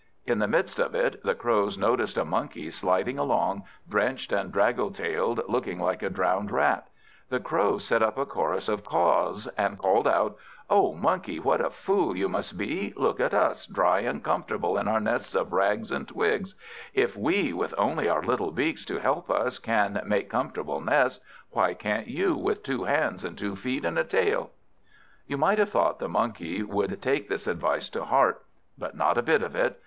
In 0.25 0.39
the 0.39 0.47
midst 0.47 0.79
of 0.79 0.95
it, 0.95 1.23
the 1.23 1.35
Crows 1.35 1.77
noticed 1.77 2.17
a 2.17 2.25
Monkey 2.25 2.71
sliding 2.71 3.19
along, 3.19 3.65
drenched 3.87 4.31
and 4.31 4.51
draggle 4.51 4.89
tailed, 4.89 5.41
looking 5.47 5.79
like 5.79 6.01
a 6.01 6.09
drowned 6.09 6.49
Rat. 6.49 6.89
The 7.29 7.39
Crows 7.39 7.85
set 7.85 8.01
up 8.01 8.17
a 8.17 8.25
chorus 8.25 8.67
of 8.67 8.83
caws, 8.83 9.45
and 9.55 9.77
called 9.77 10.07
out 10.07 10.35
"O 10.71 10.95
Monkey, 10.95 11.37
what 11.39 11.61
a 11.61 11.69
fool 11.69 12.17
you 12.17 12.27
must 12.27 12.57
be! 12.57 12.93
Look 12.97 13.19
at 13.19 13.35
us, 13.35 13.67
dry 13.67 13.99
and 13.99 14.23
comfortable, 14.23 14.75
in 14.75 14.87
our 14.87 14.99
nests 14.99 15.35
of 15.35 15.53
rags 15.53 15.91
and 15.91 16.07
twigs. 16.07 16.55
If 16.95 17.15
we, 17.15 17.53
with 17.53 17.75
only 17.77 18.09
our 18.09 18.23
little 18.23 18.49
beaks 18.49 18.83
to 18.85 18.97
help 18.97 19.29
us, 19.29 19.59
can 19.59 20.01
make 20.07 20.31
comfortable 20.31 20.81
nests, 20.81 21.23
why 21.51 21.75
can't 21.75 22.07
you, 22.07 22.35
with 22.35 22.63
two 22.63 22.85
hands 22.85 23.23
and 23.23 23.37
two 23.37 23.55
feet 23.55 23.85
and 23.85 23.99
a 23.99 24.03
tail?" 24.03 24.49
You 25.27 25.37
might 25.37 25.59
have 25.59 25.69
thought 25.69 25.99
the 25.99 26.09
Monkey 26.09 26.63
would 26.63 26.99
take 27.03 27.29
this 27.29 27.45
advice 27.45 27.87
to 27.89 28.05
heart. 28.05 28.43
But 28.79 28.97
not 28.97 29.19
a 29.19 29.21
bit 29.21 29.43
of 29.43 29.55
it. 29.55 29.79